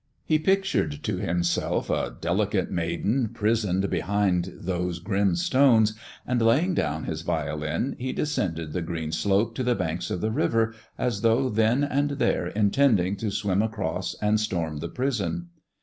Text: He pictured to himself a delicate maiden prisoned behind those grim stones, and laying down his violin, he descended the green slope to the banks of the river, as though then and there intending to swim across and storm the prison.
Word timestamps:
He 0.25 0.39
pictured 0.39 1.03
to 1.03 1.17
himself 1.17 1.91
a 1.91 2.17
delicate 2.19 2.71
maiden 2.71 3.29
prisoned 3.35 3.87
behind 3.91 4.51
those 4.59 4.97
grim 4.97 5.35
stones, 5.35 5.93
and 6.25 6.41
laying 6.41 6.73
down 6.73 7.03
his 7.03 7.21
violin, 7.21 7.95
he 7.99 8.11
descended 8.11 8.73
the 8.73 8.81
green 8.81 9.11
slope 9.11 9.53
to 9.53 9.63
the 9.63 9.75
banks 9.75 10.09
of 10.09 10.19
the 10.19 10.31
river, 10.31 10.73
as 10.97 11.21
though 11.21 11.49
then 11.49 11.83
and 11.83 12.09
there 12.13 12.47
intending 12.47 13.15
to 13.17 13.29
swim 13.29 13.61
across 13.61 14.15
and 14.15 14.39
storm 14.39 14.77
the 14.79 14.89
prison. 14.89 15.49